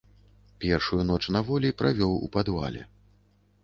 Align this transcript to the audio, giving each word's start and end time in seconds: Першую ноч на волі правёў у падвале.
Першую 0.65 1.03
ноч 1.11 1.21
на 1.37 1.43
волі 1.51 1.73
правёў 1.83 2.19
у 2.25 2.35
падвале. 2.37 2.81